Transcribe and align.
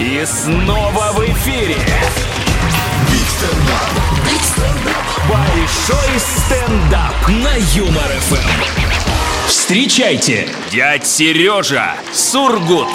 И 0.00 0.24
снова 0.26 1.12
в 1.12 1.20
эфире. 1.24 1.76
Большой 5.28 6.18
стендап 6.18 7.28
на 7.28 7.54
Юмор 7.74 8.02
ФМ. 8.02 9.46
Встречайте, 9.46 10.48
дядь 10.72 11.06
Сережа 11.06 11.94
Сургут. 12.12 12.88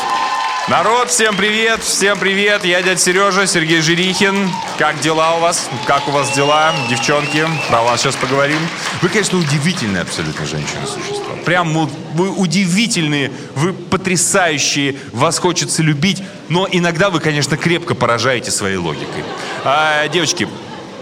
Народ, 0.67 1.09
всем 1.09 1.37
привет, 1.37 1.81
всем 1.81 2.19
привет, 2.19 2.65
я 2.65 2.81
дядя 2.81 2.99
Сережа, 2.99 3.47
Сергей 3.47 3.81
Жирихин. 3.81 4.51
Как 4.77 4.99
дела 4.99 5.37
у 5.37 5.39
вас? 5.39 5.69
Как 5.87 6.07
у 6.09 6.11
вас 6.11 6.31
дела, 6.35 6.73
девчонки? 6.89 7.47
Про 7.69 7.81
вас 7.81 8.01
сейчас 8.01 8.15
поговорим. 8.17 8.59
Вы, 9.01 9.09
конечно, 9.09 9.39
удивительные 9.39 10.01
абсолютно 10.01 10.45
женщины-существа. 10.45 11.18
Прям 11.45 11.73
вот 11.73 11.89
вы 12.13 12.29
удивительные, 12.29 13.31
вы 13.55 13.73
потрясающие, 13.73 14.95
вас 15.11 15.39
хочется 15.39 15.81
любить, 15.81 16.23
но 16.47 16.67
иногда 16.71 17.09
вы, 17.09 17.19
конечно, 17.19 17.57
крепко 17.57 17.95
поражаете 17.95 18.51
своей 18.51 18.77
логикой. 18.77 19.23
А, 19.63 20.07
девочки, 20.07 20.47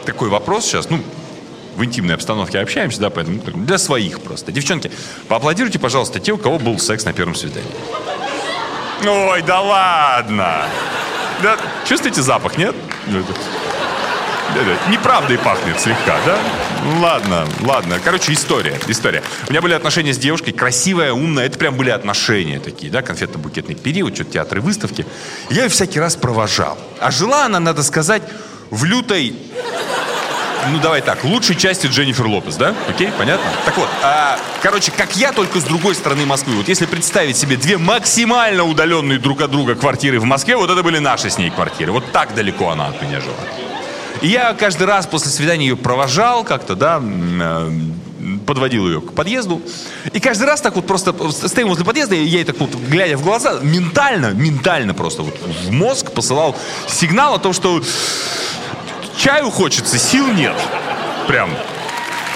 такой 0.06 0.30
вопрос 0.30 0.66
сейчас, 0.66 0.90
ну, 0.90 1.02
в 1.76 1.84
интимной 1.84 2.16
обстановке 2.16 2.60
общаемся, 2.60 3.00
да, 3.00 3.10
поэтому 3.10 3.40
для 3.40 3.78
своих 3.78 4.22
просто. 4.22 4.52
Девчонки, 4.52 4.92
поаплодируйте, 5.28 5.80
пожалуйста, 5.80 6.20
те, 6.20 6.32
у 6.32 6.38
кого 6.38 6.58
был 6.58 6.80
секс 6.80 7.06
на 7.06 7.14
первом 7.14 7.36
свидании. 7.36 7.70
Ой, 9.06 9.42
да 9.44 9.62
ладно. 9.62 10.66
Да, 11.44 11.58
чувствуете 11.86 12.24
запах, 12.24 12.58
нет? 12.58 12.76
Неправдой 14.90 15.38
пахнет 15.38 15.80
слегка, 15.80 16.18
да? 16.26 16.38
Ладно, 17.00 17.48
ладно. 17.62 18.00
Короче, 18.04 18.34
история, 18.34 18.80
история. 18.88 19.22
У 19.48 19.52
меня 19.52 19.62
были 19.62 19.74
отношения 19.74 20.14
с 20.14 20.18
девушкой, 20.18 20.52
красивая, 20.52 21.14
умная. 21.14 21.46
Это 21.46 21.58
прям 21.60 21.76
были 21.76 21.90
отношения 21.90 22.60
такие, 22.60 22.92
да, 22.92 23.02
конфетно-букетный 23.02 23.76
период, 23.76 24.16
что-то 24.16 24.32
театры, 24.34 24.62
выставки. 24.62 25.06
Я 25.50 25.64
ее 25.64 25.70
всякий 25.70 26.00
раз 26.00 26.16
провожал. 26.16 26.78
А 27.00 27.12
жила 27.12 27.46
она, 27.46 27.60
надо 27.60 27.84
сказать, 27.84 28.24
в 28.70 28.84
лютой 28.84 29.36
ну 30.70 30.80
давай 30.80 31.02
так, 31.02 31.24
лучшей 31.24 31.56
части 31.56 31.88
Дженнифер 31.88 32.26
Лопес, 32.26 32.56
да? 32.56 32.76
Окей, 32.90 33.10
понятно? 33.18 33.50
Так 33.66 33.78
вот, 33.78 33.88
а, 34.04 34.38
короче, 34.62 34.92
как 34.92 35.16
я, 35.16 35.32
только 35.32 35.60
с 35.60 35.64
другой 35.64 35.96
стороны 35.96 36.26
Москвы. 36.26 36.56
Вот 36.56 36.68
если 36.68 36.86
представить 36.86 37.38
себе 37.38 37.56
две 37.56 37.78
максимально 37.78 38.64
удаленные 38.64 39.20
друг 39.20 39.42
от 39.42 39.52
друга 39.52 39.76
квартиры 39.76 40.20
в 40.20 40.26
Москве, 40.26 40.58
вот 40.58 40.70
это 40.70 40.84
были 40.84 41.00
наши 41.00 41.30
с 41.30 41.38
ней 41.38 41.52
квартиры. 41.52 41.92
Вот 41.92 42.12
так 42.12 42.34
далеко 42.36 42.70
она 42.70 42.88
от 42.88 43.02
меня 43.02 43.22
жила. 43.22 43.67
И 44.22 44.28
я 44.28 44.54
каждый 44.54 44.88
раз 44.88 45.08
после 45.08 45.32
свидания 45.32 45.68
ее 45.68 45.78
провожал 45.78 46.44
как-то, 46.44 46.76
да, 46.76 47.02
э, 47.02 47.72
подводил 48.46 48.88
ее 48.88 49.02
к 49.02 49.14
подъезду. 49.14 49.62
И 50.14 50.20
каждый 50.20 50.46
раз 50.46 50.62
так 50.62 50.76
вот 50.76 50.88
просто 50.88 51.14
стоим 51.32 51.68
возле 51.68 51.86
подъезда, 51.86 52.16
и 52.16 52.24
я 52.24 52.40
ей 52.40 52.44
так 52.46 52.60
вот, 52.60 52.74
глядя 52.74 53.18
в 53.18 53.24
глаза, 53.24 53.60
ментально, 53.62 54.32
ментально 54.34 54.94
просто 54.94 55.24
вот 55.24 55.36
в 55.66 55.72
мозг 55.72 56.12
посылал 56.12 56.56
сигнал 56.88 57.36
о 57.36 57.40
том, 57.40 57.54
что 57.54 57.82
чаю 59.18 59.52
хочется, 59.52 59.98
сил 59.98 60.28
нет. 60.28 60.56
Прям. 61.28 61.50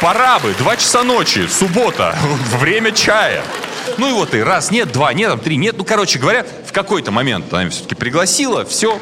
Пора 0.02 0.40
бы, 0.40 0.54
два 0.58 0.76
часа 0.78 1.04
ночи, 1.04 1.48
суббота, 1.48 2.16
время 2.60 2.92
чая. 2.92 3.44
Ну 3.98 4.10
и 4.10 4.14
вот 4.14 4.34
и 4.34 4.42
раз, 4.42 4.72
нет, 4.72 4.92
два, 4.92 5.14
нет, 5.14 5.30
там 5.30 5.40
три, 5.40 5.58
нет. 5.58 5.76
Ну, 5.78 5.84
короче 5.84 6.20
говоря, 6.20 6.46
в 6.66 6.72
какой-то 6.72 7.12
момент 7.12 7.54
она 7.54 7.70
все-таки 7.70 7.96
пригласила, 7.96 8.66
все, 8.66 9.00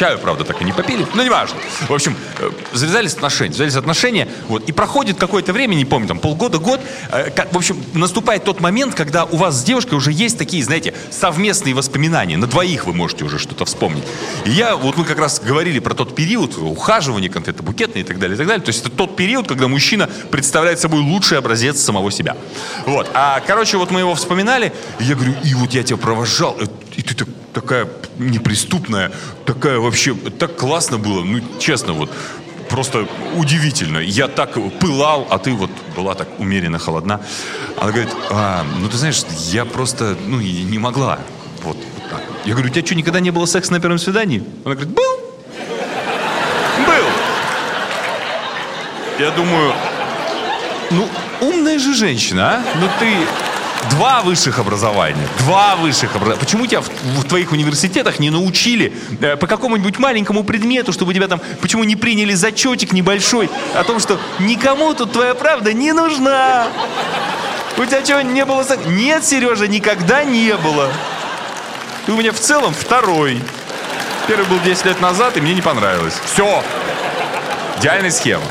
Чаю, 0.00 0.18
правда, 0.18 0.44
так 0.44 0.62
и 0.62 0.64
не 0.64 0.72
попили, 0.72 1.06
но 1.12 1.22
неважно. 1.22 1.58
В 1.86 1.92
общем, 1.92 2.16
э, 2.38 2.50
завязались 2.72 3.12
отношения, 3.12 3.52
завязались 3.52 3.76
отношения, 3.76 4.28
вот, 4.48 4.66
и 4.66 4.72
проходит 4.72 5.18
какое-то 5.18 5.52
время, 5.52 5.74
не 5.74 5.84
помню, 5.84 6.08
там, 6.08 6.18
полгода, 6.20 6.56
год, 6.56 6.80
э, 7.12 7.28
как, 7.28 7.52
в 7.52 7.56
общем, 7.58 7.76
наступает 7.92 8.44
тот 8.44 8.60
момент, 8.60 8.94
когда 8.94 9.26
у 9.26 9.36
вас 9.36 9.56
с 9.56 9.62
девушкой 9.62 9.96
уже 9.96 10.10
есть 10.10 10.38
такие, 10.38 10.64
знаете, 10.64 10.94
совместные 11.10 11.74
воспоминания, 11.74 12.38
на 12.38 12.46
двоих 12.46 12.86
вы 12.86 12.94
можете 12.94 13.26
уже 13.26 13.38
что-то 13.38 13.66
вспомнить. 13.66 14.02
И 14.46 14.50
я, 14.52 14.74
вот 14.74 14.96
мы 14.96 15.04
как 15.04 15.18
раз 15.18 15.38
говорили 15.38 15.80
про 15.80 15.92
тот 15.92 16.14
период 16.14 16.56
ухаживания, 16.56 17.28
конфетно-букетные 17.28 18.00
и 18.00 18.04
так 18.04 18.18
далее, 18.18 18.36
и 18.36 18.38
так 18.38 18.46
далее, 18.46 18.64
то 18.64 18.70
есть 18.70 18.80
это 18.80 18.90
тот 18.90 19.16
период, 19.16 19.48
когда 19.48 19.68
мужчина 19.68 20.08
представляет 20.30 20.80
собой 20.80 21.00
лучший 21.00 21.36
образец 21.36 21.78
самого 21.78 22.10
себя. 22.10 22.38
Вот, 22.86 23.10
а, 23.12 23.42
короче, 23.46 23.76
вот 23.76 23.90
мы 23.90 24.00
его 24.00 24.14
вспоминали, 24.14 24.72
и 24.98 25.04
я 25.04 25.14
говорю, 25.14 25.34
и 25.44 25.52
вот 25.52 25.74
я 25.74 25.82
тебя 25.82 25.98
провожал, 25.98 26.56
э, 26.58 26.64
и 26.96 27.02
ты 27.02 27.14
так 27.14 27.28
такая 27.52 27.88
неприступная, 28.18 29.12
такая 29.44 29.78
вообще, 29.78 30.14
так 30.14 30.56
классно 30.56 30.98
было, 30.98 31.22
ну, 31.22 31.40
честно, 31.58 31.92
вот, 31.92 32.10
просто 32.68 33.06
удивительно. 33.34 33.98
Я 33.98 34.28
так 34.28 34.54
пылал, 34.78 35.26
а 35.30 35.38
ты 35.38 35.52
вот 35.52 35.70
была 35.96 36.14
так 36.14 36.28
умеренно 36.38 36.78
холодна. 36.78 37.20
Она 37.76 37.90
говорит, 37.90 38.10
а, 38.30 38.64
ну, 38.78 38.88
ты 38.88 38.96
знаешь, 38.96 39.22
я 39.50 39.64
просто, 39.64 40.16
ну, 40.26 40.40
не 40.40 40.78
могла. 40.78 41.18
Вот, 41.64 41.76
вот 41.76 42.10
так. 42.10 42.22
Я 42.44 42.52
говорю, 42.52 42.70
у 42.70 42.72
тебя 42.72 42.86
что, 42.86 42.94
никогда 42.94 43.20
не 43.20 43.30
было 43.30 43.46
секса 43.46 43.72
на 43.72 43.80
первом 43.80 43.98
свидании? 43.98 44.42
Она 44.64 44.74
говорит, 44.74 44.94
был. 44.94 45.20
Был. 46.86 47.06
Я 49.18 49.30
думаю, 49.32 49.74
ну, 50.90 51.08
умная 51.40 51.78
же 51.78 51.94
женщина, 51.94 52.54
а? 52.54 52.62
Ну, 52.80 52.88
ты 52.98 53.14
Два 53.88 54.20
высших 54.20 54.58
образования. 54.58 55.26
Два 55.38 55.74
высших 55.76 56.14
образования. 56.14 56.40
Почему 56.40 56.66
тебя 56.66 56.82
в, 56.82 56.88
в 56.88 57.24
твоих 57.24 57.52
университетах 57.52 58.18
не 58.18 58.28
научили 58.28 58.92
э, 59.20 59.36
по 59.36 59.46
какому-нибудь 59.46 59.98
маленькому 59.98 60.44
предмету, 60.44 60.92
чтобы 60.92 61.14
тебя 61.14 61.28
там... 61.28 61.40
Почему 61.62 61.84
не 61.84 61.96
приняли 61.96 62.34
зачетик 62.34 62.92
небольшой 62.92 63.48
о 63.74 63.82
том, 63.84 63.98
что 63.98 64.20
никому 64.38 64.92
тут 64.92 65.12
твоя 65.12 65.34
правда 65.34 65.72
не 65.72 65.92
нужна? 65.92 66.68
У 67.78 67.84
тебя 67.84 68.04
что, 68.04 68.22
не 68.22 68.44
было... 68.44 68.64
Нет, 68.86 69.24
Сережа, 69.24 69.66
никогда 69.66 70.24
не 70.24 70.54
было. 70.58 70.92
Ты 72.04 72.12
у 72.12 72.16
меня 72.16 72.32
в 72.32 72.38
целом 72.38 72.74
второй. 72.74 73.40
Первый 74.26 74.46
был 74.46 74.60
10 74.60 74.84
лет 74.84 75.00
назад, 75.00 75.38
и 75.38 75.40
мне 75.40 75.54
не 75.54 75.62
понравилось. 75.62 76.20
Все. 76.26 76.62
Идеальная 77.78 78.10
схема. 78.10 78.44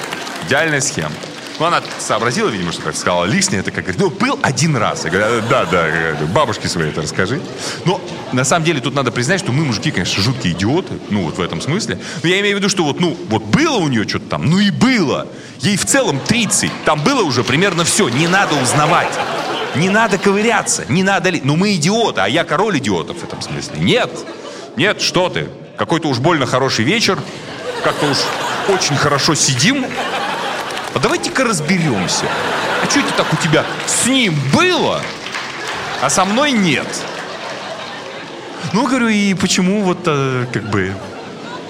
Идеальная 0.48 0.82
схема. 0.82 1.12
Ну, 1.60 1.66
она 1.66 1.82
сообразила, 2.00 2.48
видимо, 2.48 2.72
что 2.72 2.84
как 2.84 2.96
сказала 2.96 3.26
лишнее, 3.26 3.60
это 3.60 3.72
как 3.72 3.84
говорит, 3.84 4.02
ну, 4.02 4.10
был 4.10 4.40
один 4.42 4.78
раз. 4.78 5.04
Я 5.04 5.12
говорю, 5.12 5.44
да, 5.50 5.66
да, 5.66 5.88
бабушке 6.34 6.70
своей 6.70 6.90
это 6.92 7.02
расскажи. 7.02 7.42
Но 7.84 8.00
на 8.32 8.46
самом 8.46 8.66
деле 8.66 8.80
тут 8.80 8.96
надо 8.96 9.12
признать, 9.12 9.42
что 9.42 9.52
мы, 9.52 9.66
мужики, 9.66 9.92
конечно, 9.92 10.24
жуткие 10.24 10.54
идиоты, 10.54 10.94
ну, 11.10 11.24
вот 11.24 11.38
в 11.38 11.42
этом 11.42 11.60
смысле. 11.60 12.00
Но 12.24 12.30
я 12.30 12.40
имею 12.40 12.56
в 12.56 12.60
виду, 12.60 12.70
что 12.70 12.86
вот, 12.86 13.02
ну, 13.02 13.18
вот 13.28 13.44
было 13.44 13.76
у 13.76 13.90
нее 13.90 14.08
что-то 14.08 14.30
там, 14.30 14.46
ну 14.46 14.60
и 14.60 14.72
было. 14.72 15.28
Ей 15.60 15.76
в 15.76 15.86
целом 15.86 16.22
30, 16.26 16.72
там 16.86 17.04
было 17.04 17.24
уже 17.24 17.44
примерно 17.44 17.84
все, 17.84 18.08
не 18.08 18.28
надо 18.28 18.56
узнавать. 18.56 19.12
Не 19.76 19.90
надо 19.90 20.18
ковыряться, 20.18 20.86
не 20.88 21.04
надо 21.04 21.30
ли... 21.30 21.42
Ну, 21.44 21.58
мы 21.58 21.76
идиоты, 21.76 22.22
а 22.22 22.30
я 22.30 22.46
король 22.46 22.78
идиотов 22.78 23.18
в 23.18 23.24
этом 23.24 23.42
смысле. 23.42 23.80
Нет, 23.80 24.10
нет, 24.78 25.02
что 25.02 25.28
ты. 25.30 25.50
Какой-то 25.78 26.08
уж 26.08 26.20
больно 26.20 26.46
хороший 26.46 26.86
вечер, 26.86 27.20
как-то 27.84 28.06
уж 28.08 28.18
очень 28.70 28.96
хорошо 28.96 29.36
сидим, 29.36 29.86
а 30.94 31.00
давайте-ка 31.00 31.44
разберемся. 31.44 32.26
А 32.84 32.90
что 32.90 33.00
это 33.00 33.14
так 33.14 33.32
у 33.32 33.36
тебя 33.38 33.66
с 33.86 34.06
ним 34.06 34.36
было, 34.54 35.02
а 36.02 36.10
со 36.10 36.26
мной 36.26 36.52
нет? 36.52 36.88
Ну, 38.74 38.88
говорю, 38.88 39.08
и 39.08 39.34
почему 39.34 39.84
вот 39.84 40.00
э, 40.06 40.46
как 40.52 40.70
бы 40.70 40.94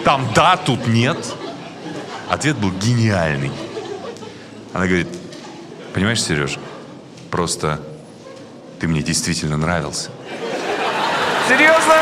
там 0.04 0.32
да, 0.34 0.58
тут 0.58 0.88
нет? 0.88 1.18
Ответ 2.30 2.58
был 2.58 2.72
гениальный. 2.72 3.52
Она 4.74 4.86
говорит, 4.86 5.08
понимаешь, 5.94 6.22
Сереж, 6.22 6.58
просто 7.32 7.82
ты 8.80 8.88
мне 8.88 9.02
действительно 9.02 9.58
нравился. 9.58 10.10
Серьезно? 11.48 11.96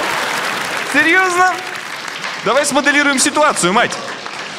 Серьезно? 0.92 1.54
Давай 2.44 2.66
смоделируем 2.66 3.20
ситуацию, 3.20 3.74
мать. 3.74 3.92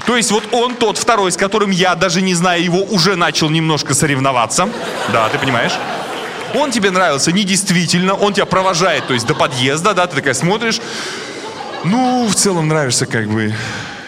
То 0.08 0.16
есть 0.16 0.30
вот 0.30 0.42
он 0.52 0.74
тот 0.74 0.96
второй, 0.96 1.30
с 1.30 1.36
которым 1.36 1.70
я, 1.70 1.94
даже 1.94 2.22
не 2.22 2.32
зная 2.32 2.58
его, 2.60 2.82
уже 2.82 3.14
начал 3.14 3.50
немножко 3.50 3.92
соревноваться. 3.92 4.70
Да, 5.12 5.28
ты 5.28 5.38
понимаешь? 5.38 5.72
Он 6.54 6.70
тебе 6.70 6.90
нравился 6.90 7.30
недействительно, 7.30 8.14
он 8.14 8.32
тебя 8.32 8.46
провожает, 8.46 9.06
то 9.06 9.12
есть 9.12 9.26
до 9.26 9.34
подъезда, 9.34 9.92
да, 9.92 10.06
ты 10.06 10.16
такая 10.16 10.32
смотришь. 10.32 10.80
Ну, 11.84 12.26
в 12.26 12.34
целом 12.34 12.68
нравишься 12.68 13.04
как 13.04 13.28
бы 13.28 13.54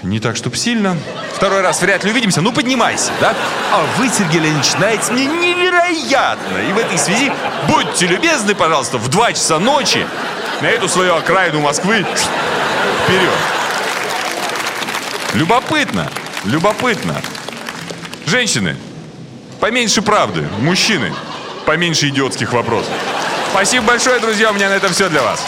не 0.03 0.21
так, 0.21 0.37
чтоб 0.37 0.57
сильно. 0.57 0.97
Второй 1.37 1.61
раз 1.61 1.83
вряд 1.83 2.03
ли 2.03 2.13
увидимся, 2.13 2.41
ну 2.41 2.51
поднимайся, 2.51 3.11
да? 3.21 3.35
А 3.71 3.85
вы, 3.99 4.09
Сергей 4.09 4.41
Леонидович, 4.41 4.71
знаете, 4.71 5.13
мне 5.13 5.27
невероятно. 5.27 6.57
И 6.67 6.73
в 6.73 6.79
этой 6.79 6.97
связи 6.97 7.31
будьте 7.69 8.07
любезны, 8.07 8.55
пожалуйста, 8.55 8.97
в 8.97 9.11
два 9.11 9.35
часа 9.35 9.59
ночи 9.59 10.07
на 10.63 10.67
эту 10.69 10.89
свою 10.89 11.15
окраину 11.15 11.61
Москвы 11.61 12.07
вперед. 13.05 13.60
Любопытно, 15.35 16.09
любопытно. 16.45 17.15
Женщины, 18.27 18.77
поменьше 19.61 20.03
правды. 20.03 20.49
Мужчины, 20.59 21.13
поменьше 21.67 22.09
идиотских 22.09 22.53
вопросов. 22.53 22.93
Спасибо 23.53 23.87
большое, 23.87 24.19
друзья. 24.19 24.51
У 24.51 24.55
меня 24.55 24.69
на 24.69 24.75
этом 24.75 24.93
все 24.93 25.09
для 25.09 25.23
вас. 25.23 25.41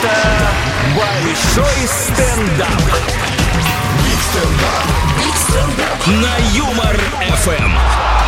Это 0.00 0.50
большой 0.96 1.86
стендап. 1.86 2.68
Big 4.02 4.18
stand-up. 4.30 6.06
На 6.06 6.36
Юмор 6.56 6.98
FM. 7.44 8.23